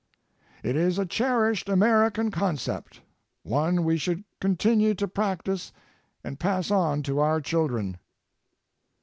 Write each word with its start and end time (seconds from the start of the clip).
It 0.63 0.75
is 0.75 0.97
a 0.97 1.05
cherished 1.05 1.69
American 1.69 2.31
concept, 2.31 3.01
one 3.43 3.83
we 3.83 3.99
should 3.99 4.23
continue 4.39 4.95
to 4.95 5.07
practice 5.07 5.71
and 6.23 6.39
pass 6.39 6.71
on 6.71 7.03
to 7.03 7.19
our 7.19 7.39
children. 7.39 7.99